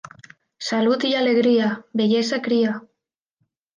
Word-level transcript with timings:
Salut 0.67 1.05
i 1.09 1.11
alegria, 1.21 1.67
bellesa 2.01 2.41
cria. 2.49 2.73